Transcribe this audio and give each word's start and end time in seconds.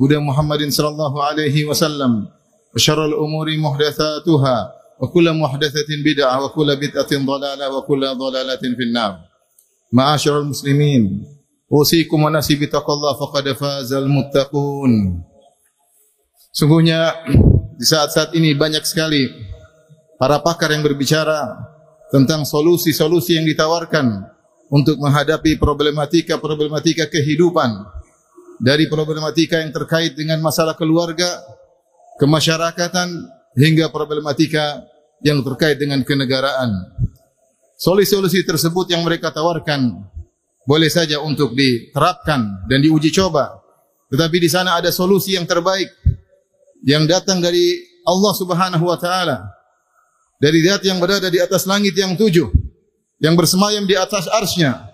هدى 0.00 0.18
محمد 0.18 0.62
صلى 0.68 0.88
الله 0.88 1.14
عليه 1.24 1.56
وسلم 1.64 2.12
وشر 2.74 3.00
الأمور 3.04 3.46
محدثاتها 3.58 4.56
وكل 5.00 5.26
محدثة 5.32 5.90
بدعة 6.04 6.44
وكل 6.44 6.68
بدعة 6.76 7.12
ضلالة 7.12 7.66
وكل 7.76 8.02
ضلالة 8.18 8.64
في 8.76 8.82
النار 8.88 9.12
معاشر 9.92 10.40
المسلمين 10.40 11.24
أوصيكم 11.72 12.22
ونفسي 12.22 12.54
بتقوى 12.54 12.94
الله 12.96 13.12
فقد 13.20 13.52
فاز 13.52 13.92
المتقون 13.92 14.92
Sungguhnya 16.50 17.14
di 17.78 17.86
saat-saat 17.86 18.34
ini 18.34 18.58
banyak 18.58 18.82
sekali 18.82 19.22
para 20.18 20.42
pakar 20.42 20.74
yang 20.74 20.82
berbicara 20.82 21.46
tentang 22.10 22.42
solusi-solusi 22.42 23.38
yang 23.38 23.46
ditawarkan 23.46 24.26
untuk 24.66 24.98
menghadapi 24.98 25.62
problematika-problematika 25.62 27.06
kehidupan 27.06 27.86
dari 28.59 28.87
problematika 28.87 29.59
yang 29.59 29.71
terkait 29.75 30.15
dengan 30.15 30.39
masalah 30.39 30.75
keluarga, 30.75 31.27
kemasyarakatan 32.19 33.11
hingga 33.55 33.91
problematika 33.91 34.83
yang 35.23 35.41
terkait 35.43 35.79
dengan 35.79 36.03
kenegaraan. 36.03 36.71
Solusi-solusi 37.75 38.47
tersebut 38.47 38.87
yang 38.91 39.03
mereka 39.03 39.31
tawarkan 39.35 39.91
boleh 40.63 40.89
saja 40.89 41.19
untuk 41.21 41.53
diterapkan 41.53 42.65
dan 42.71 42.79
diuji 42.79 43.11
coba. 43.11 43.61
Tetapi 44.09 44.37
di 44.39 44.49
sana 44.49 44.79
ada 44.79 44.89
solusi 44.95 45.35
yang 45.35 45.43
terbaik 45.43 45.91
yang 46.85 47.03
datang 47.09 47.41
dari 47.41 47.81
Allah 48.05 48.33
Subhanahu 48.37 48.85
wa 48.85 48.97
taala. 48.97 49.49
Dari 50.35 50.61
zat 50.67 50.83
yang 50.83 50.99
berada 50.99 51.31
di 51.31 51.39
atas 51.39 51.63
langit 51.63 51.95
yang 51.95 52.13
tujuh, 52.19 52.51
yang 53.23 53.39
bersemayam 53.39 53.87
di 53.87 53.95
atas 53.95 54.27
arsnya. 54.27 54.91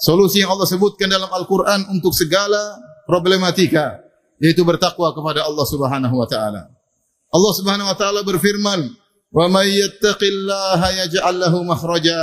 Solusi 0.00 0.40
yang 0.40 0.48
Allah 0.48 0.64
sebutkan 0.64 1.10
dalam 1.10 1.28
Al-Quran 1.28 1.92
untuk 1.92 2.16
segala 2.16 2.78
problematika, 3.08 4.04
yaitu 4.36 4.60
bertakwa 4.68 5.16
kepada 5.16 5.48
Allah 5.48 5.64
Subhanahu 5.64 6.12
wa 6.12 6.28
taala. 6.28 6.68
Allah 7.32 7.52
Subhanahu 7.56 7.88
wa 7.88 7.96
taala 7.96 8.20
berfirman, 8.20 8.92
"Wa 9.32 9.48
may 9.48 9.80
yattaqillaha 9.80 11.08
yaj'al 11.08 11.40
lahu 11.40 11.64
makhraja." 11.64 12.20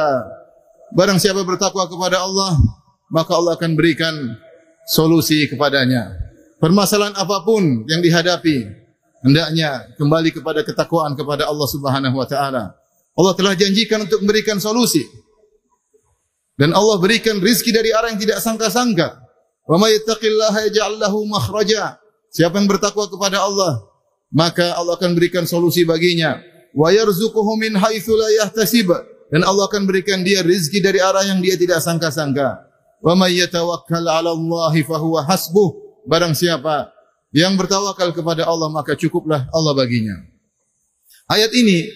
Barang 0.94 1.18
siapa 1.18 1.42
bertakwa 1.42 1.90
kepada 1.90 2.22
Allah, 2.22 2.54
maka 3.10 3.34
Allah 3.34 3.58
akan 3.58 3.74
berikan 3.74 4.14
solusi 4.86 5.50
kepadanya. 5.50 6.14
Permasalahan 6.62 7.18
apa 7.18 7.42
pun 7.42 7.84
yang 7.90 8.06
dihadapi, 8.06 8.70
hendaknya 9.26 9.90
kembali 9.98 10.30
kepada 10.30 10.62
ketakwaan 10.62 11.18
kepada 11.18 11.50
Allah 11.50 11.68
Subhanahu 11.68 12.16
wa 12.16 12.30
taala. 12.30 12.78
Allah 13.18 13.34
telah 13.34 13.58
janjikan 13.58 14.06
untuk 14.06 14.22
memberikan 14.22 14.62
solusi. 14.62 15.02
Dan 16.56 16.72
Allah 16.72 16.96
berikan 17.04 17.44
rizki 17.44 17.76
dari 17.76 17.92
arah 17.92 18.14
yang 18.14 18.22
tidak 18.22 18.40
sangka-sangka. 18.40 19.25
Wa 19.66 19.82
may 19.82 19.98
yattaqillaha 19.98 20.70
yaj'al 20.70 21.02
lahu 21.02 21.26
makhraja. 21.26 21.98
Siapa 22.30 22.62
yang 22.62 22.70
bertakwa 22.70 23.10
kepada 23.10 23.42
Allah, 23.42 23.82
maka 24.30 24.78
Allah 24.78 24.94
akan 25.00 25.18
berikan 25.18 25.50
solusi 25.50 25.88
baginya. 25.88 26.38
Wa 26.76 26.94
yarzuquhu 26.94 27.58
min 27.58 27.74
haitsu 27.74 28.14
la 28.14 28.30
yahtasib. 28.46 28.92
Dan 29.34 29.42
Allah 29.42 29.66
akan 29.66 29.90
berikan 29.90 30.22
dia 30.22 30.46
rizki 30.46 30.84
dari 30.84 31.02
arah 31.02 31.26
yang 31.26 31.42
dia 31.42 31.58
tidak 31.58 31.82
sangka-sangka. 31.82 32.62
Wa 33.02 33.18
may 33.18 33.42
yatawakkal 33.42 34.06
'ala 34.06 34.32
Allah 34.32 34.74
fa 34.86 34.98
huwa 35.02 35.26
hasbuh. 35.26 35.70
Barang 36.06 36.38
siapa 36.38 36.94
yang 37.34 37.58
bertawakal 37.58 38.14
kepada 38.14 38.46
Allah 38.46 38.70
maka 38.70 38.94
cukuplah 38.94 39.50
Allah 39.50 39.74
baginya. 39.74 40.14
Ayat 41.26 41.50
ini 41.58 41.90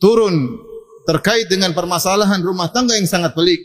turun 0.00 0.56
terkait 1.04 1.46
dengan 1.46 1.76
permasalahan 1.76 2.40
rumah 2.40 2.72
tangga 2.72 2.96
yang 2.96 3.06
sangat 3.06 3.36
pelik 3.36 3.60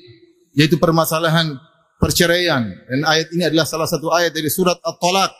yaitu 0.54 0.76
permasalahan 0.76 1.56
perceraian 2.02 2.66
dan 2.66 3.00
ayat 3.06 3.30
ini 3.30 3.46
adalah 3.46 3.70
salah 3.70 3.86
satu 3.86 4.10
ayat 4.10 4.34
dari 4.34 4.50
surat 4.50 4.82
At-Talaq, 4.82 5.32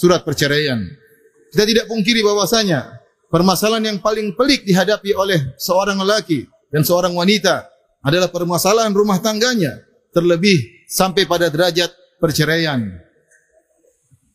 surat 0.00 0.24
perceraian. 0.24 0.80
Kita 1.52 1.68
tidak 1.68 1.86
pungkiri 1.92 2.24
bahwasanya 2.24 2.88
permasalahan 3.28 3.92
yang 3.92 3.98
paling 4.00 4.32
pelik 4.32 4.64
dihadapi 4.64 5.12
oleh 5.12 5.54
seorang 5.60 6.00
lelaki 6.00 6.48
dan 6.72 6.80
seorang 6.80 7.12
wanita 7.12 7.68
adalah 8.00 8.32
permasalahan 8.32 8.96
rumah 8.96 9.20
tangganya 9.20 9.76
terlebih 10.16 10.88
sampai 10.88 11.28
pada 11.28 11.52
derajat 11.52 11.92
perceraian 12.16 12.80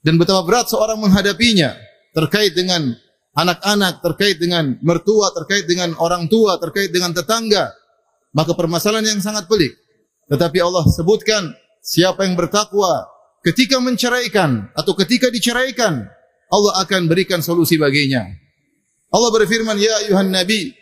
dan 0.02 0.18
betapa 0.18 0.42
berat 0.46 0.66
seorang 0.69 0.98
menghadapinya 0.98 1.78
terkait 2.12 2.58
dengan 2.58 2.94
anak-anak, 3.38 4.02
terkait 4.02 4.38
dengan 4.42 4.75
mertua, 4.81 5.30
terkait 5.31 5.69
dengan 5.69 5.94
orang 6.02 6.25
tua, 6.25 6.58
terkait 6.58 6.90
dengan 6.90 7.13
tetangga. 7.13 7.69
Maka 8.34 8.56
permasalahan 8.58 9.16
yang 9.16 9.22
sangat 9.22 9.46
pelik. 9.46 9.75
Tetapi 10.31 10.58
Allah 10.63 10.88
sebutkan 10.88 11.52
siapa 11.83 12.27
yang 12.27 12.34
bertakwa 12.34 13.06
ketika 13.47 13.78
menceraikan 13.78 14.71
atau 14.75 14.93
ketika 14.99 15.31
diceraikan, 15.31 16.06
Allah 16.50 16.72
akan 16.83 17.11
berikan 17.11 17.43
solusi 17.43 17.78
baginya. 17.78 18.27
Allah 19.11 19.31
berfirman, 19.31 19.78
"Ya 19.78 19.94
ayuhan 20.06 20.31
nabi, 20.34 20.75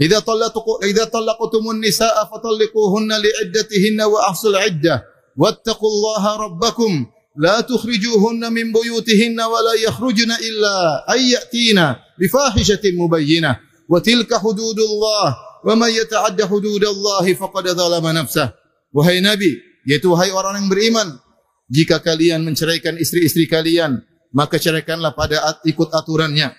idza 0.00 0.24
talaqtu 0.24 0.80
idza 0.88 1.08
talaqtumun 1.08 1.80
nisaa 1.80 2.24
fatalliquhunna 2.28 3.20
li'iddatihinna 3.20 4.08
wa 4.08 4.28
ahsul 4.28 4.56
'iddah 4.56 5.04
wattaqullaha 5.36 6.30
rabbakum 6.50 7.16
لا 7.36 7.60
تخرجوهن 7.60 8.52
من 8.52 8.72
بيوتهن 8.72 9.40
ولا 9.40 9.74
يخرجن 9.84 10.30
إلا 10.32 10.74
أن 11.14 11.20
يأتينا 11.20 11.96
بفاحشة 12.20 12.80
مبينة 12.96 13.60
وتلك 13.88 14.34
حدود 14.34 14.78
الله 14.80 15.26
ومن 15.64 15.90
يتعد 15.90 16.42
حدود 16.42 16.84
الله 16.84 17.34
فقد 17.34 17.64
ظلم 17.68 18.06
نفسه 18.08 18.48
Wahai 18.96 19.20
Nabi, 19.20 19.52
yaitu 19.87 20.11
wahai 20.13 20.29
orang 20.33 20.61
yang 20.61 20.67
beriman, 20.69 21.07
jika 21.71 22.03
kalian 22.03 22.43
menceraikan 22.43 22.99
istri-istri 22.99 23.47
kalian, 23.47 24.01
maka 24.31 24.59
ceraikanlah 24.59 25.15
pada 25.15 25.41
at 25.45 25.63
ikut 25.63 25.91
aturannya. 25.91 26.53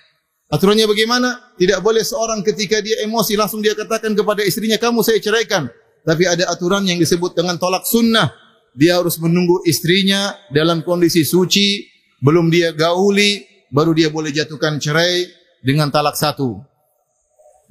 Aturannya 0.52 0.84
bagaimana? 0.84 1.56
Tidak 1.56 1.80
boleh 1.80 2.04
seorang 2.04 2.44
ketika 2.44 2.80
dia 2.84 3.00
emosi 3.04 3.40
langsung 3.40 3.64
dia 3.64 3.72
katakan 3.72 4.12
kepada 4.12 4.44
istrinya, 4.44 4.76
kamu 4.76 5.00
saya 5.00 5.16
ceraikan. 5.16 5.68
Tapi 6.02 6.28
ada 6.28 6.50
aturan 6.50 6.84
yang 6.84 7.00
disebut 7.00 7.32
dengan 7.32 7.56
tolak 7.56 7.86
sunnah 7.88 8.42
dia 8.72 8.96
harus 8.96 9.20
menunggu 9.20 9.60
istrinya 9.68 10.32
dalam 10.48 10.80
kondisi 10.80 11.28
suci, 11.28 11.84
belum 12.24 12.48
dia 12.48 12.72
gauli, 12.72 13.44
baru 13.68 13.92
dia 13.92 14.08
boleh 14.08 14.32
jatuhkan 14.32 14.80
cerai 14.80 15.28
dengan 15.60 15.92
talak 15.92 16.16
satu. 16.16 16.60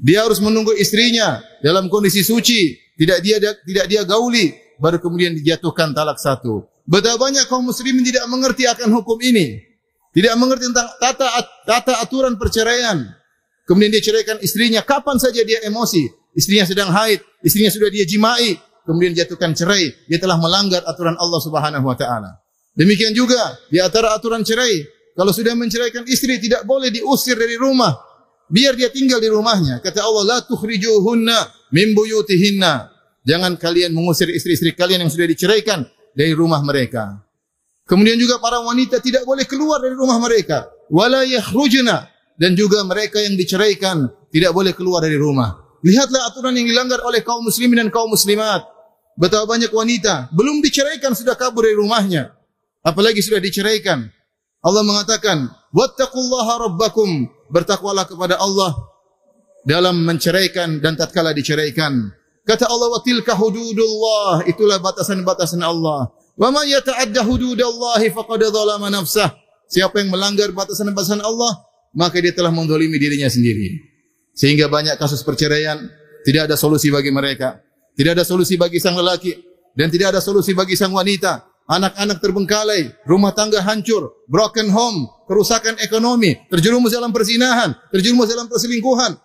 Dia 0.01 0.25
harus 0.25 0.41
menunggu 0.41 0.73
istrinya 0.77 1.41
dalam 1.61 1.89
kondisi 1.89 2.25
suci, 2.25 2.77
tidak 2.97 3.21
dia 3.21 3.37
tidak 3.41 3.85
dia 3.89 4.01
gauli, 4.05 4.53
baru 4.81 4.97
kemudian 4.97 5.37
dijatuhkan 5.37 5.93
talak 5.93 6.17
satu. 6.17 6.65
Betapa 6.89 7.29
banyak 7.29 7.45
kaum 7.45 7.69
muslimin 7.69 8.01
tidak 8.01 8.25
mengerti 8.25 8.65
akan 8.65 8.89
hukum 8.89 9.21
ini. 9.21 9.61
Tidak 10.11 10.33
mengerti 10.35 10.67
tentang 10.73 10.89
tata 10.97 11.29
tata 11.63 11.93
aturan 12.03 12.35
perceraian. 12.35 13.05
Kemudian 13.69 13.93
dia 13.93 14.03
ceraikan 14.03 14.41
istrinya 14.41 14.81
kapan 14.81 15.15
saja 15.21 15.45
dia 15.45 15.63
emosi. 15.63 16.09
Istrinya 16.35 16.65
sedang 16.67 16.89
haid, 16.91 17.21
istrinya 17.45 17.71
sudah 17.71 17.91
dia 17.91 18.03
jimai, 18.03 18.55
kemudian 18.87 19.11
jatuhkan 19.15 19.51
cerai, 19.51 19.91
dia 20.07 20.19
telah 20.19 20.39
melanggar 20.39 20.83
aturan 20.87 21.15
Allah 21.19 21.39
Subhanahu 21.43 21.85
wa 21.85 21.95
taala. 21.95 22.39
Demikian 22.71 23.11
juga 23.11 23.39
di 23.67 23.83
antara 23.83 24.15
aturan 24.15 24.43
cerai, 24.43 24.83
kalau 25.15 25.35
sudah 25.35 25.55
menceraikan 25.59 26.07
istri 26.07 26.39
tidak 26.39 26.63
boleh 26.63 26.87
diusir 26.87 27.35
dari 27.35 27.59
rumah. 27.59 27.91
Biar 28.51 28.75
dia 28.75 28.91
tinggal 28.91 29.23
di 29.23 29.31
rumahnya. 29.31 29.79
Kata 29.79 30.03
Allah, 30.03 30.23
la 30.27 30.37
tukhrijuhunna 30.43 31.71
min 31.71 31.95
buyutihinna. 31.95 32.91
Jangan 33.21 33.57
kalian 33.57 33.93
mengusir 33.93 34.29
istri-istri 34.33 34.73
kalian 34.73 35.05
yang 35.05 35.11
sudah 35.13 35.29
diceraikan 35.29 35.85
dari 36.17 36.33
rumah 36.33 36.61
mereka. 36.65 37.21
Kemudian 37.85 38.17
juga 38.17 38.39
para 38.41 38.61
wanita 38.63 39.03
tidak 39.03 39.27
boleh 39.27 39.45
keluar 39.45 39.83
dari 39.83 39.93
rumah 39.93 40.17
mereka. 40.17 40.69
Wala 40.89 41.27
yakhrujna 41.27 42.07
dan 42.39 42.57
juga 42.57 42.81
mereka 42.87 43.21
yang 43.21 43.37
diceraikan 43.37 44.09
tidak 44.33 44.51
boleh 44.55 44.73
keluar 44.73 45.03
dari 45.05 45.19
rumah. 45.19 45.59
Lihatlah 45.81 46.29
aturan 46.29 46.55
yang 46.57 46.69
dilanggar 46.69 47.01
oleh 47.01 47.21
kaum 47.25 47.45
muslimin 47.45 47.85
dan 47.85 47.89
kaum 47.93 48.09
muslimat. 48.09 48.65
Betapa 49.17 49.45
banyak 49.45 49.69
wanita 49.69 50.31
belum 50.33 50.63
diceraikan 50.63 51.13
sudah 51.13 51.35
kabur 51.35 51.67
dari 51.67 51.77
rumahnya. 51.77 52.31
Apalagi 52.81 53.21
sudah 53.21 53.37
diceraikan. 53.37 54.09
Allah 54.61 54.81
mengatakan, 54.85 55.49
"Wattaqullaha 55.73 56.69
rabbakum." 56.69 57.29
Bertakwalah 57.51 58.07
kepada 58.07 58.39
Allah 58.39 58.71
dalam 59.67 60.07
menceraikan 60.07 60.79
dan 60.79 60.95
tatkala 60.95 61.35
diceraikan. 61.35 62.20
Kata 62.41 62.65
Allah, 62.65 62.87
"Wa 62.89 63.01
tilka 63.05 63.37
hududullah." 63.37 64.49
Itulah 64.49 64.81
batasan-batasan 64.81 65.61
Allah. 65.61 66.09
"Wa 66.33 66.49
man 66.49 66.65
yata'adda 66.65 67.21
hududallahi 67.21 68.09
faqad 68.09 68.41
dzalama 68.49 68.89
nafsah." 68.89 69.29
Siapa 69.71 70.01
yang 70.03 70.11
melanggar 70.11 70.51
batasan-batasan 70.51 71.21
Allah, 71.23 71.63
maka 71.95 72.19
dia 72.19 72.33
telah 72.35 72.51
mendolimi 72.51 72.97
dirinya 72.97 73.29
sendiri. 73.31 73.79
Sehingga 74.35 74.67
banyak 74.67 74.97
kasus 74.97 75.21
perceraian, 75.23 75.79
tidak 76.27 76.51
ada 76.51 76.55
solusi 76.57 76.91
bagi 76.91 77.13
mereka. 77.13 77.61
Tidak 77.95 78.11
ada 78.17 78.25
solusi 78.25 78.55
bagi 78.55 78.79
sang 78.79 78.97
lelaki. 78.97 79.31
Dan 79.71 79.87
tidak 79.87 80.17
ada 80.17 80.19
solusi 80.19 80.51
bagi 80.51 80.75
sang 80.75 80.91
wanita. 80.91 81.47
Anak-anak 81.71 82.19
terbengkalai, 82.19 83.07
rumah 83.07 83.31
tangga 83.31 83.63
hancur, 83.63 84.27
broken 84.27 84.67
home, 84.75 85.07
kerusakan 85.23 85.79
ekonomi, 85.79 86.35
terjerumus 86.51 86.91
dalam 86.91 87.15
persinahan, 87.15 87.71
terjerumus 87.95 88.27
dalam 88.27 88.51
perselingkuhan. 88.51 89.15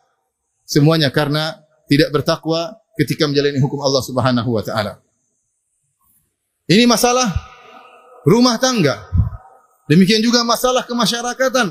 Semuanya 0.63 1.11
karena 1.11 1.59
tidak 1.91 2.15
bertakwa 2.15 2.79
ketika 2.97 3.29
menjalani 3.29 3.61
hukum 3.61 3.79
Allah 3.85 4.03
Subhanahu 4.03 4.51
wa 4.51 4.63
taala. 4.65 4.99
Ini 6.67 6.89
masalah 6.89 7.31
rumah 8.27 8.59
tangga. 8.59 9.07
Demikian 9.87 10.19
juga 10.19 10.43
masalah 10.43 10.83
kemasyarakatan. 10.83 11.71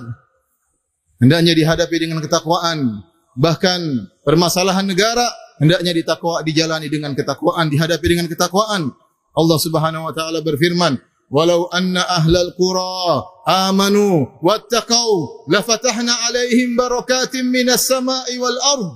Hendaknya 1.19 1.51
dihadapi 1.51 1.95
dengan 2.00 2.24
ketakwaan. 2.24 3.04
Bahkan 3.36 3.81
permasalahan 4.24 4.88
negara 4.88 5.27
hendaknya 5.60 5.92
ditakwa 5.92 6.39
dijalani 6.44 6.88
dengan 6.88 7.12
ketakwaan, 7.12 7.68
dihadapi 7.68 8.06
dengan 8.07 8.27
ketakwaan. 8.31 8.92
Allah 9.36 9.57
Subhanahu 9.60 10.07
wa 10.07 10.13
taala 10.16 10.39
berfirman, 10.39 10.95
"Walau 11.27 11.68
anna 11.75 12.07
ahlal 12.07 12.56
qura 12.56 13.27
amanu 13.44 14.39
wattaqau 14.39 15.44
lafatahna 15.51 16.16
'alaihim 16.16 16.80
barakatim 16.80 17.51
minas 17.51 17.83
sama'i 17.83 18.39
wal 18.39 18.60
ard." 18.80 18.88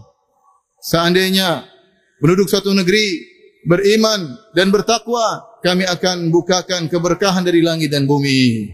Seandainya 0.80 1.68
penduduk 2.19 2.51
suatu 2.51 2.71
negeri 2.75 3.24
beriman 3.66 4.38
dan 4.56 4.71
bertakwa, 4.71 5.60
kami 5.60 5.83
akan 5.83 6.31
bukakan 6.31 6.88
keberkahan 6.88 7.44
dari 7.44 7.60
langit 7.60 7.92
dan 7.92 8.07
bumi. 8.07 8.71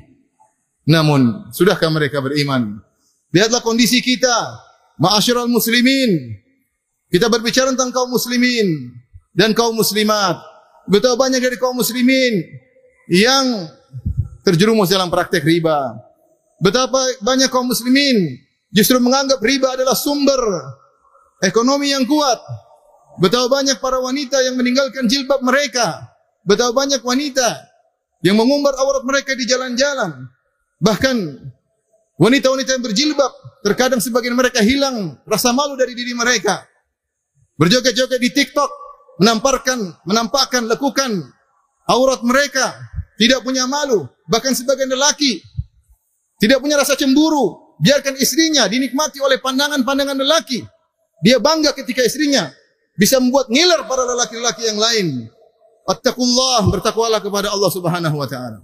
Namun, 0.85 1.49
sudahkah 1.49 1.89
mereka 1.89 2.21
beriman? 2.21 2.77
Lihatlah 3.33 3.65
kondisi 3.65 4.05
kita, 4.05 4.61
ma'asyiral 5.01 5.49
muslimin. 5.49 6.41
Kita 7.09 7.25
berbicara 7.29 7.73
tentang 7.73 7.89
kaum 7.89 8.13
muslimin 8.13 8.93
dan 9.33 9.57
kaum 9.57 9.73
muslimat. 9.73 10.37
Betapa 10.85 11.17
banyak 11.25 11.41
dari 11.41 11.57
kaum 11.57 11.73
muslimin 11.73 12.45
yang 13.09 13.69
terjerumus 14.45 14.93
dalam 14.93 15.09
praktek 15.09 15.41
riba. 15.41 15.97
Betapa 16.61 17.01
banyak 17.25 17.49
kaum 17.49 17.65
muslimin 17.65 18.37
justru 18.69 19.01
menganggap 19.01 19.41
riba 19.41 19.73
adalah 19.73 19.97
sumber 19.97 20.39
ekonomi 21.41 21.91
yang 21.91 22.05
kuat. 22.05 22.37
Betapa 23.15 23.47
banyak 23.47 23.79
para 23.79 23.99
wanita 24.03 24.43
yang 24.43 24.59
meninggalkan 24.59 25.07
jilbab 25.07 25.39
mereka. 25.39 26.11
Betapa 26.43 26.75
banyak 26.75 26.99
wanita 26.99 27.47
yang 28.21 28.35
mengumbar 28.35 28.75
aurat 28.75 29.03
mereka 29.07 29.33
di 29.33 29.47
jalan-jalan. 29.47 30.27
Bahkan 30.83 31.15
wanita-wanita 32.19 32.75
yang 32.75 32.83
berjilbab, 32.83 33.31
terkadang 33.63 34.03
sebagian 34.03 34.35
mereka 34.35 34.59
hilang 34.59 35.15
rasa 35.23 35.55
malu 35.55 35.79
dari 35.79 35.95
diri 35.95 36.11
mereka. 36.11 36.67
Berjoget-joget 37.55 38.19
di 38.19 38.29
TikTok, 38.35 38.71
menampakkan 39.23 39.79
menampakkan 40.03 40.67
lekukan 40.67 41.23
aurat 41.87 42.19
mereka, 42.27 42.75
tidak 43.15 43.41
punya 43.47 43.63
malu. 43.63 44.03
Bahkan 44.27 44.51
sebagian 44.51 44.91
lelaki 44.91 45.39
tidak 46.35 46.59
punya 46.59 46.75
rasa 46.75 46.99
cemburu, 46.99 47.79
biarkan 47.79 48.19
istrinya 48.19 48.67
dinikmati 48.67 49.23
oleh 49.23 49.39
pandangan-pandangan 49.39 50.19
lelaki. 50.19 50.59
Dia 51.23 51.39
bangga 51.39 51.71
ketika 51.71 52.03
istrinya 52.03 52.51
bisa 52.95 53.19
membuat 53.19 53.51
ngiler 53.51 53.83
para 53.87 54.03
lelaki-lelaki 54.07 54.63
yang 54.67 54.79
lain. 54.79 55.07
Attaqullah, 55.85 56.65
bertakwalah 56.71 57.21
kepada 57.21 57.53
Allah 57.53 57.69
Subhanahu 57.69 58.17
wa 58.17 58.25
taala. 58.25 58.59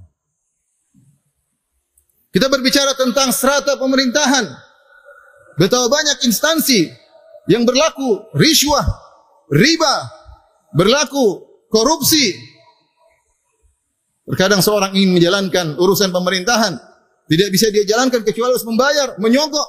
Kita 2.32 2.48
berbicara 2.48 2.96
tentang 2.96 3.30
serata 3.36 3.76
pemerintahan. 3.76 4.48
Betapa 5.60 5.92
banyak 5.92 6.24
instansi 6.26 6.88
yang 7.52 7.68
berlaku 7.68 8.24
riswah, 8.34 8.88
riba, 9.52 9.96
berlaku 10.72 11.44
korupsi. 11.68 12.34
Terkadang 14.32 14.64
seorang 14.64 14.96
ingin 14.96 15.20
menjalankan 15.20 15.76
urusan 15.76 16.10
pemerintahan, 16.16 16.80
tidak 17.28 17.50
bisa 17.52 17.68
dia 17.68 17.84
jalankan 17.84 18.24
kecuali 18.24 18.56
harus 18.56 18.64
membayar, 18.64 19.20
menyogok 19.20 19.68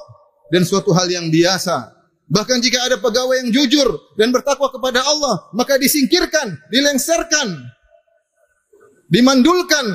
dan 0.49 0.63
suatu 0.63 0.95
hal 0.95 1.11
yang 1.11 1.27
biasa. 1.27 1.91
Bahkan 2.33 2.57
jika 2.65 2.89
ada 2.89 2.97
pegawai 2.97 3.45
yang 3.45 3.49
jujur 3.53 3.93
dan 4.17 4.33
bertakwa 4.33 4.73
kepada 4.73 5.05
Allah, 5.05 5.53
maka 5.53 5.77
disingkirkan, 5.77 6.49
dilengserkan, 6.73 7.61
dimandulkan 9.05 9.85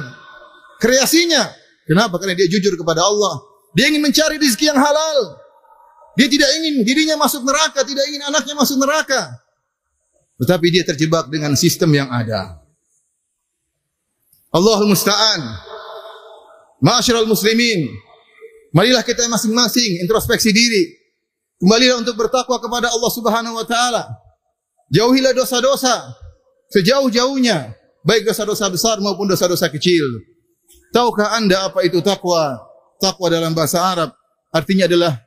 kreasinya 0.78 1.50
Kenapa? 1.88 2.20
Karena 2.20 2.36
dia 2.36 2.52
jujur 2.52 2.76
kepada 2.76 3.00
Allah. 3.00 3.40
Dia 3.72 3.88
ingin 3.88 4.04
mencari 4.04 4.36
rezeki 4.36 4.68
yang 4.68 4.76
halal. 4.76 5.40
Dia 6.20 6.28
tidak 6.28 6.52
ingin 6.60 6.84
dirinya 6.84 7.16
masuk 7.16 7.48
neraka, 7.48 7.80
tidak 7.80 8.04
ingin 8.12 8.28
anaknya 8.28 8.52
masuk 8.52 8.76
neraka. 8.76 9.40
Tetapi 10.36 10.66
dia 10.68 10.84
terjebak 10.84 11.32
dengan 11.32 11.56
sistem 11.56 11.96
yang 11.96 12.12
ada. 12.12 12.60
Allahul 14.52 14.92
musta'an. 14.92 15.40
Ma'asyiral 16.84 17.24
muslimin. 17.26 17.88
Marilah 18.76 19.00
kita 19.00 19.24
masing-masing 19.24 20.04
introspeksi 20.04 20.52
diri. 20.52 20.92
Kembalilah 21.58 21.98
untuk 22.06 22.14
bertakwa 22.14 22.62
kepada 22.62 22.86
Allah 22.94 23.10
Subhanahu 23.10 23.58
wa 23.58 23.66
taala. 23.66 24.06
Jauhilah 24.94 25.34
dosa-dosa 25.34 26.14
sejauh-jauhnya, 26.70 27.74
baik 28.06 28.30
dosa-dosa 28.30 28.70
besar 28.70 28.96
maupun 29.02 29.26
dosa-dosa 29.26 29.66
kecil. 29.68 30.06
Tahukah 30.94 31.36
Anda 31.36 31.68
apa 31.68 31.84
itu 31.84 31.98
takwa? 32.00 32.56
Takwa 33.02 33.26
dalam 33.28 33.52
bahasa 33.52 33.82
Arab 33.84 34.14
artinya 34.54 34.88
adalah 34.88 35.18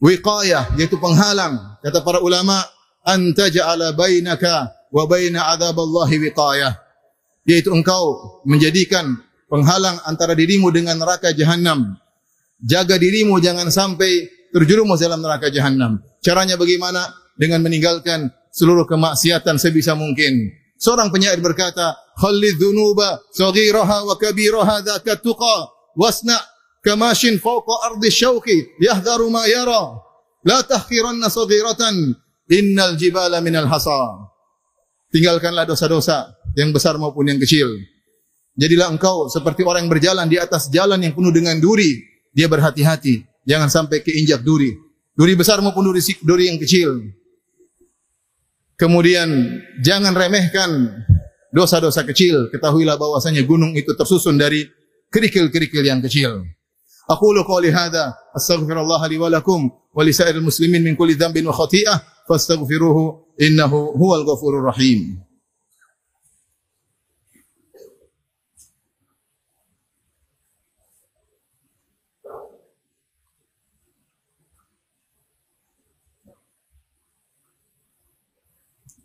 wiqayah, 0.00 0.78
yaitu 0.78 0.96
penghalang. 0.96 1.78
Kata 1.82 2.00
para 2.06 2.22
ulama, 2.22 2.62
anta 3.02 3.50
ja'ala 3.50 3.92
bainaka 3.92 4.72
wa 4.94 5.04
baina 5.10 5.52
adzaballahi 5.52 6.22
wiqayah. 6.22 6.72
Yaitu 7.44 7.74
engkau 7.74 8.40
menjadikan 8.46 9.20
penghalang 9.50 9.98
antara 10.06 10.38
dirimu 10.38 10.70
dengan 10.70 11.00
neraka 11.00 11.34
jahanam. 11.34 11.96
Jaga 12.60 12.98
dirimu 13.00 13.40
jangan 13.42 13.72
sampai 13.72 14.37
terjerumus 14.52 15.00
dalam 15.00 15.20
neraka 15.20 15.52
jahanam. 15.52 16.00
Caranya 16.20 16.58
bagaimana? 16.58 17.04
Dengan 17.38 17.62
meninggalkan 17.62 18.34
seluruh 18.50 18.82
kemaksiatan 18.88 19.62
sebisa 19.62 19.94
mungkin. 19.94 20.50
Seorang 20.78 21.10
penyair 21.10 21.38
berkata, 21.38 21.94
"Khallid 22.18 22.58
dhunuba 22.58 23.22
saghiraha 23.34 24.06
wa 24.06 24.14
kabiraha 24.18 24.82
dzaka 24.82 25.18
tuqa 25.22 25.70
wasna 25.94 26.38
kamashin 26.82 27.38
fawqa 27.38 27.94
ardi 27.94 28.10
syauqi 28.10 28.78
yahdharu 28.82 29.30
ma 29.30 29.46
yara 29.46 30.02
la 30.46 30.62
tahqiranna 30.62 31.26
saghiratan 31.30 32.14
innal 32.50 32.94
jibala 32.98 33.38
minal 33.42 33.66
hasa." 33.66 34.30
Tinggalkanlah 35.10 35.66
dosa-dosa 35.66 36.34
yang 36.58 36.74
besar 36.74 36.98
maupun 36.98 37.26
yang 37.26 37.38
kecil. 37.42 37.70
Jadilah 38.58 38.90
engkau 38.90 39.30
seperti 39.30 39.62
orang 39.62 39.86
yang 39.86 39.92
berjalan 39.94 40.26
di 40.26 40.34
atas 40.34 40.66
jalan 40.70 40.98
yang 40.98 41.14
penuh 41.14 41.30
dengan 41.30 41.54
duri. 41.62 41.94
Dia 42.34 42.50
berhati-hati, 42.50 43.22
jangan 43.48 43.72
sampai 43.72 44.04
keinjak 44.04 44.44
duri. 44.44 44.76
Duri 45.16 45.34
besar 45.34 45.58
maupun 45.64 45.88
duri, 45.88 46.04
duri 46.22 46.52
yang 46.52 46.60
kecil. 46.60 47.00
Kemudian 48.78 49.26
jangan 49.82 50.14
remehkan 50.14 50.94
dosa-dosa 51.50 52.06
kecil. 52.06 52.52
Ketahuilah 52.54 52.94
bahwasanya 52.94 53.42
gunung 53.42 53.74
itu 53.74 53.90
tersusun 53.96 54.38
dari 54.38 54.62
kerikil-kerikil 55.10 55.82
yang 55.82 55.98
kecil. 56.04 56.46
Aqulu 57.08 57.42
qawli 57.42 57.72
hadza 57.72 58.14
astaghfirullah 58.36 59.02
li 59.08 59.16
wa 59.18 59.32
muslimin 60.44 60.84
min 60.84 60.94
kulli 60.94 61.16
dhanbin 61.16 61.48
wa 61.48 61.56
khati'ah 61.56 62.28
fastaghfiruhu 62.28 63.34
innahu 63.40 63.96
rahim. 64.62 65.18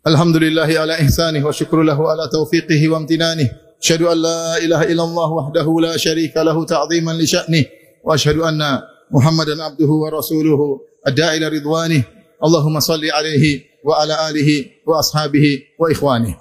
Alhamdulillahi 0.04 0.76
ala 0.76 1.00
ihsanih 1.00 1.40
wa 1.40 1.48
syukrulahu 1.48 2.04
ala 2.12 2.28
taufiqihi 2.28 2.92
wa 2.92 3.00
amtinanih. 3.00 3.48
Asyhadu 3.80 4.12
an 4.12 4.20
la 4.20 4.60
ilaha 4.60 4.84
illallah 4.84 5.28
wahdahu 5.32 5.80
la 5.80 5.96
syarika 5.96 6.44
lahu 6.44 6.68
ta'ziman 6.68 7.16
li 7.16 7.24
sya'nih. 7.24 7.64
Wa 8.04 8.12
asyhadu 8.12 8.44
anna 8.44 8.84
Muhammadan 9.08 9.64
abduhu 9.64 10.04
wa 10.04 10.12
rasuluhu 10.12 10.84
ad-da'i 11.08 11.40
ila 11.40 11.48
ridwanih. 11.48 12.04
Allahumma 12.36 12.84
salli 12.84 13.08
alaihi 13.08 13.80
wa 13.80 13.96
ala 13.96 14.28
alihi 14.28 14.84
wa 14.84 15.00
ashabihi 15.00 15.80
wa 15.80 15.88
ikhwanih. 15.88 16.36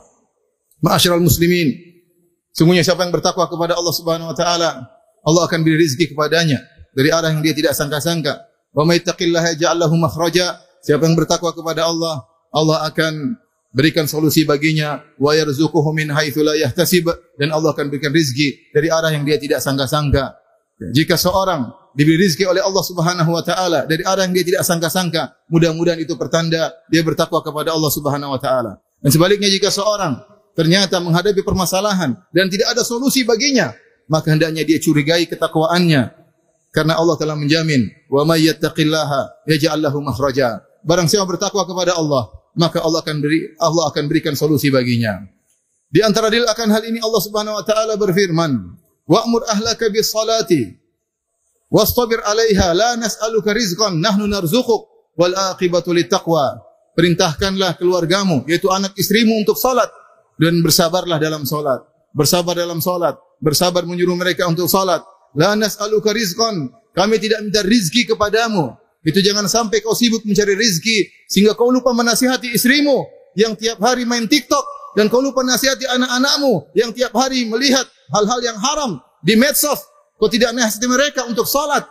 Ma'asyiral 0.83 1.23
muslimin, 1.23 1.71
sungguhnya 2.51 2.83
siapa 2.83 3.07
yang 3.07 3.15
bertakwa 3.15 3.47
kepada 3.47 3.79
Allah 3.79 3.95
Subhanahu 3.95 4.27
wa 4.27 4.35
taala, 4.35 4.91
Allah 5.23 5.41
akan 5.47 5.63
beri 5.63 5.79
rezeki 5.79 6.11
kepadanya 6.11 6.59
dari 6.91 7.15
arah 7.15 7.31
yang 7.31 7.39
dia 7.39 7.55
tidak 7.55 7.79
sangka-sangka. 7.79 8.43
Wa 8.75 8.83
may 8.83 8.99
yattaqillaha 8.99 9.55
ja'al 9.55 9.79
lahu 9.79 9.95
makhraja. 9.95 10.59
Siapa 10.83 11.07
yang 11.07 11.15
bertakwa 11.15 11.55
kepada 11.55 11.87
Allah, 11.87 12.27
Allah 12.51 12.91
akan 12.91 13.39
berikan 13.73 14.05
solusi 14.05 14.45
baginya 14.45 15.01
wa 15.17 15.33
yarzuquhu 15.33 15.89
min 15.91 16.13
haitsu 16.13 16.45
la 16.45 16.53
yahtasib 16.53 17.09
dan 17.35 17.49
Allah 17.49 17.73
akan 17.73 17.89
berikan 17.89 18.13
rezeki 18.13 18.71
dari 18.71 18.87
arah 18.93 19.09
yang 19.09 19.25
dia 19.25 19.41
tidak 19.41 19.59
sangka-sangka. 19.59 20.37
Jika 20.93 21.17
seorang 21.17 21.73
diberi 21.97 22.21
rizki 22.21 22.45
oleh 22.45 22.61
Allah 22.61 22.83
Subhanahu 22.85 23.29
wa 23.33 23.43
taala 23.45 23.89
dari 23.89 24.05
arah 24.05 24.29
yang 24.29 24.33
dia 24.37 24.45
tidak 24.45 24.63
sangka-sangka, 24.63 25.49
mudah-mudahan 25.49 25.97
itu 25.97 26.13
pertanda 26.13 26.69
dia 26.89 27.01
bertakwa 27.01 27.41
kepada 27.41 27.73
Allah 27.73 27.91
Subhanahu 27.91 28.37
wa 28.37 28.39
taala. 28.39 28.77
Dan 29.01 29.09
sebaliknya 29.09 29.49
jika 29.49 29.73
seorang 29.73 30.21
ternyata 30.53 31.01
menghadapi 31.01 31.41
permasalahan 31.41 32.13
dan 32.29 32.45
tidak 32.47 32.77
ada 32.77 32.85
solusi 32.85 33.25
baginya, 33.25 33.73
maka 34.05 34.33
hendaknya 34.33 34.61
dia 34.61 34.77
curigai 34.77 35.25
ketakwaannya 35.25 36.13
karena 36.73 36.97
Allah 36.97 37.15
telah 37.21 37.37
menjamin 37.37 37.85
wa 38.09 38.25
may 38.25 38.49
yattaqillaha 38.49 39.45
yaj'al 39.45 39.77
lahu 39.77 40.01
makhraja. 40.01 40.65
Barang 40.83 41.05
siapa 41.07 41.23
bertakwa 41.29 41.63
kepada 41.63 41.95
Allah, 41.95 42.32
maka 42.57 42.81
Allah 42.81 43.01
akan 43.01 43.17
beri 43.21 43.53
Allah 43.57 43.89
akan 43.89 44.03
berikan 44.09 44.33
solusi 44.37 44.69
baginya. 44.69 45.21
Di 45.93 46.01
antara 46.01 46.33
dalil 46.33 46.49
akan 46.49 46.67
hal 46.73 46.83
ini 46.89 46.97
Allah 46.97 47.21
Subhanahu 47.21 47.55
wa 47.61 47.65
taala 47.65 47.93
berfirman, 47.97 48.51
Wa'mur 49.05 49.45
ahlaka 49.45 49.93
bis 49.93 50.09
salati 50.09 50.73
wastabir 51.69 52.21
'alaiha 52.21 52.73
la 52.73 52.97
nas'aluka 52.97 53.53
rizqan 53.53 54.01
nahnu 54.01 54.25
narzuquk 54.25 55.13
wal 55.17 55.33
aqibatu 55.53 55.93
littaqwa. 55.93 56.61
Perintahkanlah 56.93 57.77
keluargamu 57.81 58.45
yaitu 58.45 58.69
anak 58.69 58.93
istrimu 58.93 59.33
untuk 59.41 59.57
salat 59.57 59.89
dan 60.37 60.61
bersabarlah 60.61 61.17
dalam 61.17 61.45
salat. 61.45 61.81
Bersabar 62.13 62.53
dalam 62.53 62.77
salat, 62.77 63.17
bersabar 63.41 63.81
menyuruh 63.89 64.13
mereka 64.13 64.45
untuk 64.45 64.69
salat. 64.69 65.01
La 65.33 65.57
nas'aluka 65.57 66.13
rizqan. 66.13 66.69
Kami 66.93 67.17
tidak 67.17 67.41
minta 67.41 67.65
rizki 67.65 68.05
kepadamu. 68.05 68.77
Itu 69.03 69.19
jangan 69.19 69.51
sampai 69.51 69.83
kau 69.83 69.91
sibuk 69.91 70.23
mencari 70.23 70.55
rizki 70.55 71.11
sehingga 71.27 71.59
kau 71.59 71.67
lupa 71.67 71.91
menasihati 71.91 72.55
istrimu 72.55 73.03
yang 73.35 73.51
tiap 73.59 73.83
hari 73.83 74.07
main 74.07 74.23
TikTok 74.31 74.63
dan 74.95 75.11
kau 75.11 75.19
lupa 75.19 75.43
nasihati 75.43 75.83
anak-anakmu 75.83 76.71
yang 76.71 76.95
tiap 76.95 77.11
hari 77.11 77.43
melihat 77.43 77.83
hal-hal 78.15 78.39
yang 78.39 78.55
haram 78.55 78.91
di 79.19 79.35
medsos. 79.35 79.83
Kau 80.15 80.31
tidak 80.31 80.55
nasihati 80.55 80.87
mereka 80.87 81.27
untuk 81.27 81.43
salat. 81.43 81.83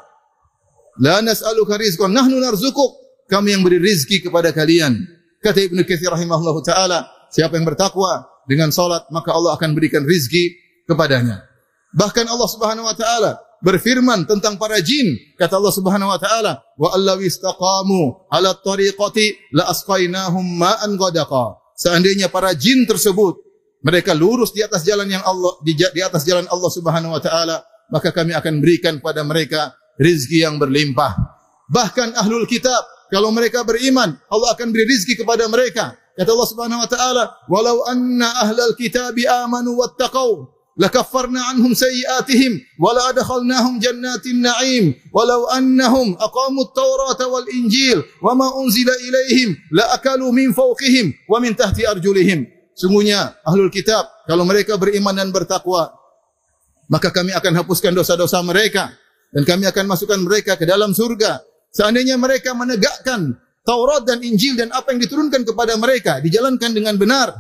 La 1.04 1.20
nas'aluka 1.20 1.76
rizqan 1.76 2.16
nahnu 2.16 2.40
narzukuk. 2.40 2.96
Kami 3.28 3.56
yang 3.56 3.64
beri 3.64 3.80
rizki 3.80 4.20
kepada 4.20 4.52
kalian. 4.52 4.96
Kata 5.40 5.58
Ibnu 5.64 5.84
Katsir 5.88 6.12
rahimahullahu 6.12 6.60
taala, 6.64 7.08
siapa 7.32 7.56
yang 7.56 7.64
bertakwa 7.64 8.28
dengan 8.44 8.68
salat 8.72 9.04
maka 9.08 9.32
Allah 9.32 9.56
akan 9.56 9.72
berikan 9.72 10.04
rizki 10.04 10.52
kepadanya. 10.88 11.44
Bahkan 11.92 12.24
Allah 12.28 12.48
Subhanahu 12.48 12.88
wa 12.88 12.96
taala 12.96 13.40
berfirman 13.62 14.26
tentang 14.26 14.58
para 14.58 14.82
jin. 14.82 15.16
Kata 15.38 15.56
Allah 15.56 15.72
Subhanahu 15.72 16.10
wa 16.10 16.18
taala, 16.18 16.60
"Wa 16.76 16.98
allaw 16.98 17.22
istaqamu 17.22 18.28
'ala 18.28 18.58
tariqati 18.58 19.54
la 19.54 19.70
asqainahum 19.70 20.42
ma'an 20.42 20.98
ghadaqa." 20.98 21.56
Seandainya 21.78 22.28
para 22.28 22.52
jin 22.52 22.84
tersebut 22.84 23.38
mereka 23.82 24.12
lurus 24.12 24.52
di 24.52 24.60
atas 24.62 24.86
jalan 24.86 25.08
yang 25.08 25.22
Allah 25.24 25.56
di, 25.62 25.74
di 25.74 26.02
atas 26.02 26.26
jalan 26.26 26.44
Allah 26.50 26.70
Subhanahu 26.70 27.14
wa 27.14 27.22
taala, 27.22 27.62
maka 27.88 28.10
kami 28.10 28.34
akan 28.34 28.58
berikan 28.58 28.98
pada 28.98 29.22
mereka 29.22 29.72
rizki 29.96 30.42
yang 30.42 30.58
berlimpah. 30.58 31.16
Bahkan 31.72 32.18
ahlul 32.20 32.44
kitab, 32.44 32.84
kalau 33.08 33.32
mereka 33.32 33.64
beriman, 33.64 34.12
Allah 34.28 34.48
akan 34.52 34.68
beri 34.74 34.84
rizki 34.84 35.16
kepada 35.16 35.48
mereka. 35.48 35.96
Kata 36.12 36.28
Allah 36.28 36.48
Subhanahu 36.52 36.80
wa 36.84 36.88
taala, 36.90 37.24
"Walau 37.48 37.88
anna 37.88 38.28
ahlal 38.44 38.76
kitabi 38.76 39.24
amanu 39.24 39.80
wattaqau 39.80 40.51
adkhalnahum 43.12 43.76
jannatin 43.76 44.40
na'im 44.40 44.84
walau 45.12 45.48
annahum 45.52 46.16
aqamu 46.16 46.64
at-taurata 46.64 47.28
wal 47.28 47.44
injil 47.52 48.00
wa 48.24 48.32
ma 48.32 48.48
unzila 48.56 48.92
ilaihim 49.04 49.52
la 49.76 49.92
akalu 49.92 50.32
min 50.32 50.56
fawqihim 50.56 51.12
wa 51.28 51.36
min 51.40 51.52
tahti 51.52 51.84
arjulihim." 51.84 52.48
Sungguhnya 52.72 53.36
ahlul 53.44 53.68
kitab 53.68 54.08
kalau 54.24 54.48
mereka 54.48 54.80
beriman 54.80 55.12
dan 55.12 55.28
bertakwa 55.28 55.92
maka 56.88 57.12
kami 57.12 57.36
akan 57.36 57.52
hapuskan 57.64 57.92
dosa-dosa 57.92 58.40
mereka 58.40 58.92
dan 59.32 59.44
kami 59.48 59.64
akan 59.68 59.84
masukkan 59.88 60.20
mereka 60.20 60.60
ke 60.60 60.68
dalam 60.68 60.92
surga. 60.92 61.40
Seandainya 61.72 62.20
mereka 62.20 62.52
menegakkan 62.52 63.32
Taurat 63.62 64.02
dan 64.02 64.20
Injil 64.20 64.58
dan 64.58 64.74
apa 64.74 64.90
yang 64.92 65.00
diturunkan 65.06 65.46
kepada 65.46 65.78
mereka 65.78 66.18
dijalankan 66.18 66.74
dengan 66.74 66.98
benar, 66.98 67.30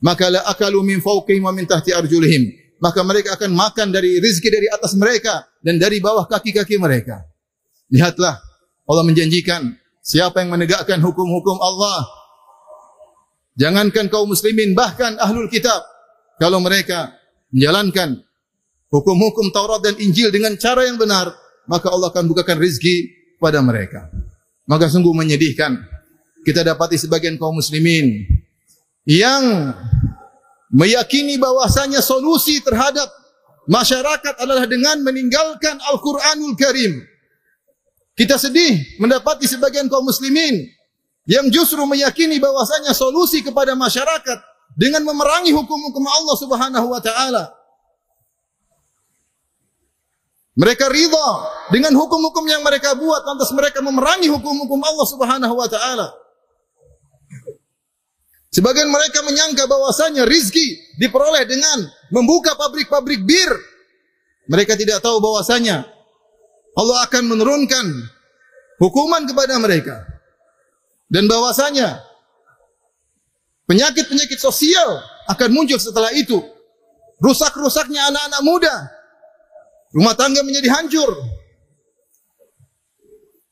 maka 0.00 0.32
la 0.32 0.40
akalu 0.48 0.80
min 0.84 0.98
fawqihim 1.00 1.44
wa 1.44 1.52
min 1.52 1.68
tahti 1.68 1.92
arjulihim. 1.92 2.58
Maka 2.80 3.04
mereka 3.04 3.36
akan 3.36 3.52
makan 3.52 3.92
dari 3.92 4.16
rezeki 4.16 4.48
dari 4.48 4.68
atas 4.72 4.96
mereka 4.96 5.44
dan 5.60 5.76
dari 5.76 6.00
bawah 6.00 6.24
kaki-kaki 6.24 6.80
mereka. 6.80 7.20
Lihatlah 7.92 8.40
Allah 8.88 9.04
menjanjikan 9.04 9.76
siapa 10.00 10.40
yang 10.40 10.56
menegakkan 10.56 10.96
hukum-hukum 11.04 11.60
Allah 11.60 12.20
Jangankan 13.60 14.08
kaum 14.08 14.32
muslimin 14.32 14.72
bahkan 14.72 15.20
ahlul 15.20 15.50
kitab 15.52 15.84
kalau 16.40 16.64
mereka 16.64 17.12
menjalankan 17.52 18.24
hukum-hukum 18.88 19.52
Taurat 19.52 19.84
dan 19.84 20.00
Injil 20.00 20.32
dengan 20.32 20.56
cara 20.56 20.88
yang 20.88 20.96
benar, 20.96 21.28
maka 21.68 21.92
Allah 21.92 22.08
akan 22.08 22.24
bukakan 22.30 22.56
rizki 22.56 23.10
pada 23.36 23.60
mereka. 23.60 24.08
Maka 24.64 24.88
sungguh 24.88 25.12
menyedihkan 25.12 25.76
kita 26.46 26.64
dapati 26.64 26.96
sebagian 26.96 27.36
kaum 27.36 27.60
muslimin 27.60 28.24
yang 29.08 29.72
meyakini 30.70 31.36
bahwasanya 31.40 32.00
solusi 32.04 32.60
terhadap 32.62 33.08
masyarakat 33.70 34.34
adalah 34.40 34.66
dengan 34.66 35.02
meninggalkan 35.02 35.78
Al-Qur'anul 35.78 36.54
Karim. 36.58 37.00
Kita 38.14 38.36
sedih 38.36 39.00
mendapati 39.00 39.48
sebagian 39.48 39.88
kaum 39.88 40.04
muslimin 40.04 40.68
yang 41.24 41.48
justru 41.48 41.80
meyakini 41.88 42.36
bahwasanya 42.36 42.92
solusi 42.92 43.40
kepada 43.40 43.72
masyarakat 43.72 44.38
dengan 44.76 45.06
memerangi 45.06 45.54
hukum-hukum 45.56 46.04
Allah 46.04 46.36
Subhanahu 46.36 46.86
wa 46.90 47.00
taala. 47.00 47.44
Mereka 50.60 50.92
ridha 50.92 51.28
dengan 51.72 51.96
hukum-hukum 51.96 52.44
yang 52.44 52.60
mereka 52.60 52.92
buat 52.92 53.24
lantas 53.24 53.48
mereka 53.56 53.80
memerangi 53.80 54.28
hukum-hukum 54.28 54.82
Allah 54.84 55.06
Subhanahu 55.08 55.54
wa 55.56 55.68
taala. 55.70 56.19
Sebagian 58.50 58.90
mereka 58.90 59.22
menyangka 59.22 59.70
bahwasanya 59.70 60.26
rizki 60.26 60.74
diperoleh 60.98 61.46
dengan 61.46 61.86
membuka 62.10 62.58
pabrik-pabrik 62.58 63.22
bir. 63.22 63.52
Mereka 64.50 64.74
tidak 64.74 64.98
tahu 64.98 65.22
bahwasanya 65.22 65.86
Allah 66.74 66.98
akan 67.06 67.30
menurunkan 67.30 67.86
hukuman 68.82 69.22
kepada 69.22 69.54
mereka 69.62 70.02
dan 71.06 71.30
bahwasanya 71.30 72.02
penyakit-penyakit 73.70 74.42
sosial 74.42 74.98
akan 75.30 75.48
muncul 75.54 75.78
setelah 75.78 76.10
itu. 76.10 76.42
Rusak-rusaknya 77.22 78.10
anak-anak 78.10 78.42
muda. 78.42 78.74
Rumah 79.94 80.14
tangga 80.18 80.42
menjadi 80.42 80.74
hancur. 80.74 81.14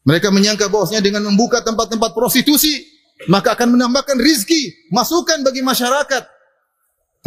Mereka 0.09 0.33
menyangka 0.35 0.73
bahwasanya 0.73 1.05
dengan 1.05 1.29
membuka 1.29 1.61
tempat-tempat 1.61 2.17
prostitusi 2.17 2.88
maka 3.27 3.59
akan 3.59 3.75
menambahkan 3.75 4.15
rizki, 4.23 4.71
masukan 4.95 5.43
bagi 5.43 5.67
masyarakat. 5.67 6.23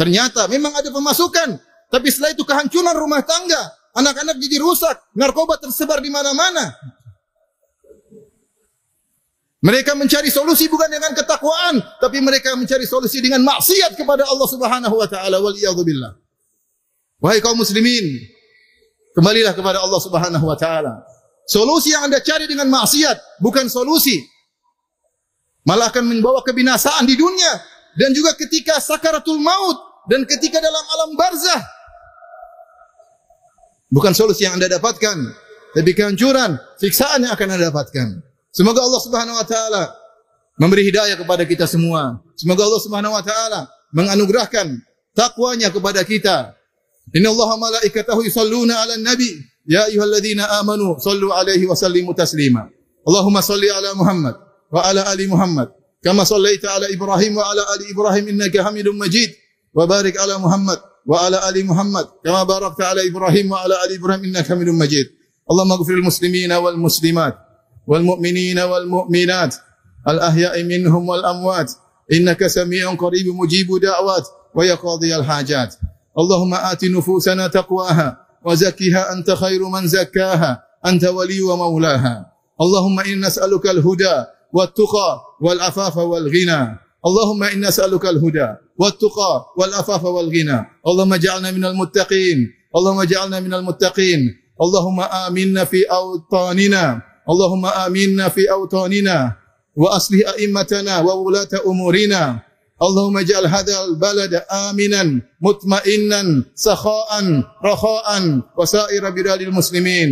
Ternyata 0.00 0.48
memang 0.48 0.72
ada 0.72 0.88
pemasukan, 0.88 1.60
tapi 1.92 2.08
setelah 2.08 2.32
itu 2.32 2.48
kehancuran 2.48 2.96
rumah 2.96 3.20
tangga, 3.20 3.60
anak-anak 3.92 4.40
jadi 4.40 4.56
rusak, 4.64 4.96
narkoba 5.12 5.60
tersebar 5.60 6.00
di 6.00 6.08
mana-mana. 6.08 6.72
Mereka 9.62 9.94
mencari 9.94 10.26
solusi 10.26 10.66
bukan 10.66 10.90
dengan 10.90 11.14
ketakwaan, 11.14 11.78
tapi 12.02 12.18
mereka 12.18 12.56
mencari 12.58 12.82
solusi 12.82 13.22
dengan 13.22 13.46
maksiat 13.46 13.94
kepada 13.94 14.26
Allah 14.26 14.48
Subhanahu 14.50 14.96
wa 14.98 15.06
taala 15.06 15.38
wal 15.38 15.54
billah. 15.86 16.18
Wahai 17.22 17.38
kaum 17.38 17.54
muslimin, 17.54 18.26
kembalilah 19.14 19.54
kepada 19.54 19.78
Allah 19.78 20.00
Subhanahu 20.02 20.42
wa 20.50 20.58
taala. 20.58 21.06
Solusi 21.46 21.94
yang 21.94 22.10
Anda 22.10 22.18
cari 22.18 22.50
dengan 22.50 22.66
maksiat 22.74 23.38
bukan 23.38 23.70
solusi. 23.70 24.18
Malah 25.62 25.94
akan 25.94 26.10
membawa 26.10 26.42
kebinasaan 26.42 27.06
di 27.06 27.14
dunia 27.14 27.52
dan 27.94 28.10
juga 28.10 28.34
ketika 28.34 28.82
sakaratul 28.82 29.38
maut 29.38 29.78
dan 30.10 30.26
ketika 30.26 30.58
dalam 30.58 30.84
alam 30.98 31.10
barzah. 31.14 31.62
Bukan 33.92 34.16
solusi 34.16 34.48
yang 34.48 34.56
Anda 34.56 34.72
dapatkan, 34.72 35.16
tapi 35.76 35.90
kehancuran, 35.92 36.56
siksaan 36.80 37.28
yang 37.28 37.32
akan 37.36 37.46
Anda 37.54 37.68
dapatkan. 37.68 38.08
Semoga 38.50 38.80
Allah 38.82 39.00
Subhanahu 39.04 39.36
wa 39.36 39.46
taala 39.46 39.82
memberi 40.56 40.88
hidayah 40.88 41.14
kepada 41.14 41.44
kita 41.44 41.68
semua. 41.68 42.20
Semoga 42.34 42.66
Allah 42.66 42.82
Subhanahu 42.82 43.14
wa 43.14 43.22
taala 43.22 43.68
menganugerahkan 43.92 44.66
takwanya 45.14 45.68
kepada 45.70 46.02
kita. 46.02 46.56
Inna 47.12 47.30
Allah 47.30 47.50
malaikatahu 47.60 48.24
yusalluna 48.24 48.82
'alan 48.82 49.04
nabi 49.04 49.28
ya 49.68 49.86
ayyuhalladzina 49.92 50.58
amanu 50.58 50.96
sallu 50.98 51.30
'alaihi 51.30 51.68
wa 51.68 51.76
sallimu 51.76 52.16
taslima. 52.16 52.66
Allahumma 53.04 53.44
salli 53.44 53.68
'ala 53.68 53.92
Muhammad 53.92 54.51
وعلى 54.72 55.12
آل 55.12 55.30
محمد. 55.30 55.68
كما 56.04 56.24
صليت 56.24 56.66
على 56.66 56.94
إبراهيم 56.94 57.36
وعلى 57.36 57.60
آل 57.60 57.80
إبراهيم 57.94 58.28
إنك 58.28 58.60
حميد 58.60 58.88
مجيد. 58.88 59.30
وبارك 59.74 60.18
على 60.18 60.38
محمد 60.38 60.78
وعلى 61.06 61.48
آل 61.48 61.66
محمد. 61.66 62.06
كما 62.24 62.42
باركت 62.42 62.80
على 62.80 63.08
إبراهيم 63.08 63.52
وعلى 63.52 63.74
آل 63.84 63.94
إبراهيم 63.98 64.24
إنك 64.24 64.48
حميد 64.48 64.68
مجيد. 64.68 65.06
اللهم 65.50 65.72
اغفر 65.72 65.92
للمسلمين 65.92 66.52
والمسلمات 66.52 67.34
والمؤمنين 67.86 68.58
والمؤمنات. 68.58 69.54
الأحياء 70.08 70.62
منهم 70.62 71.08
والأموات. 71.08 71.72
إنك 72.12 72.46
سميع 72.46 72.94
قريب 72.94 73.26
مجيب 73.28 73.68
دعوات. 73.82 74.26
ويقاضي 74.54 75.16
الحاجات. 75.16 75.74
اللهم 76.18 76.54
آت 76.54 76.84
نفوسنا 76.84 77.46
تقواها 77.46 78.16
وزكها 78.44 79.12
أنت 79.12 79.30
خير 79.30 79.68
من 79.68 79.88
زكاها. 79.88 80.62
أنت 80.86 81.04
ولي 81.04 81.40
ومولاها. 81.40 82.26
اللهم 82.60 83.00
إنا 83.00 83.26
نسألك 83.26 83.66
الهدى 83.66 84.16
والتقى 84.52 85.20
والعفاف 85.42 85.96
والغنى. 85.96 86.78
اللهم 87.06 87.42
إنا 87.42 87.68
نسألك 87.68 88.04
الهدى 88.06 88.48
والتقى 88.78 89.32
والعفاف 89.58 90.04
والغنى. 90.04 90.58
اللهم 90.86 91.12
اجعلنا 91.12 91.50
من 91.50 91.64
المتقين. 91.64 92.38
اللهم 92.76 93.00
اجعلنا 93.00 93.40
من 93.40 93.54
المتقين. 93.54 94.20
اللهم 94.62 95.00
آمنا 95.00 95.64
في 95.64 95.82
أوطاننا. 95.82 97.02
اللهم 97.30 97.66
آمنا 97.66 98.28
في 98.28 98.50
أوطاننا. 98.50 99.36
وأصلح 99.76 100.28
أئمتنا 100.38 101.00
وولاة 101.00 101.52
أمورنا. 101.66 102.40
اللهم 102.82 103.18
اجعل 103.18 103.46
هذا 103.46 103.84
البلد 103.84 104.34
آمنا 104.52 105.20
مطمئنا 105.42 106.44
سخاء 106.54 107.10
رخاء. 107.64 108.08
وسائر 108.58 109.10
بلاد 109.10 109.40
المسلمين. 109.40 110.10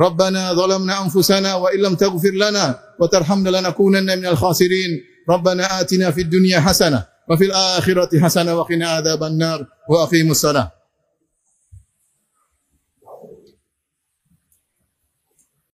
ربنا 0.00 0.52
ظلمنا 0.54 1.02
أنفسنا 1.04 1.54
وإن 1.54 1.80
لم 1.80 1.94
تغفر 1.94 2.30
لنا 2.30 2.78
وترحمنا 3.00 3.48
لنكونن 3.48 4.18
من 4.18 4.26
الخاسرين. 4.26 4.90
ربنا 5.30 5.80
آتنا 5.80 6.10
في 6.10 6.20
الدنيا 6.20 6.60
حسنة 6.60 7.04
وفي 7.30 7.44
الآخرة 7.44 8.20
حسنة 8.20 8.54
وقنا 8.54 8.88
عذاب 8.88 9.24
النار. 9.24 9.66
وأقيموا 9.90 10.30
الصلاة. 10.30 10.75